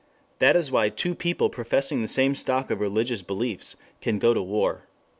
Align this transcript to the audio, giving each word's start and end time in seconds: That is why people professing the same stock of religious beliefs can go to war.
That 0.39 0.55
is 0.55 0.71
why 0.71 0.89
people 0.89 1.51
professing 1.51 2.01
the 2.01 2.07
same 2.07 2.33
stock 2.33 2.71
of 2.71 2.79
religious 2.79 3.21
beliefs 3.21 3.75
can 4.01 4.17
go 4.17 4.33
to 4.33 4.41
war. 4.41 4.87